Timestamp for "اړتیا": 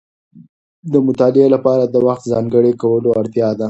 3.21-3.49